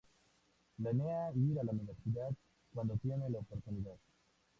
[0.77, 2.31] Planea ir a la universidad
[2.73, 3.99] cuando tiene la oportunidad.